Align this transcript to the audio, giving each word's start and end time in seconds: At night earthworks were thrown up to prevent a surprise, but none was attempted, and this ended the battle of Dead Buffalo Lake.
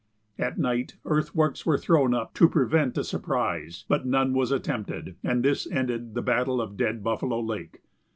At 0.39 0.57
night 0.57 0.97
earthworks 1.05 1.63
were 1.63 1.77
thrown 1.77 2.11
up 2.15 2.33
to 2.33 2.49
prevent 2.49 2.97
a 2.97 3.03
surprise, 3.03 3.85
but 3.87 4.03
none 4.03 4.33
was 4.33 4.51
attempted, 4.51 5.15
and 5.23 5.43
this 5.43 5.69
ended 5.69 6.15
the 6.15 6.23
battle 6.23 6.59
of 6.59 6.75
Dead 6.75 7.03
Buffalo 7.03 7.39
Lake. 7.39 7.81